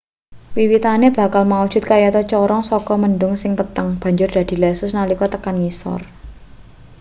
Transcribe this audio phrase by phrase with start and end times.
[0.57, 6.01] wiwitane bakal maujud kayata corong saka mendhung sing peteng banjur dadi lesus nalika tekan ngisor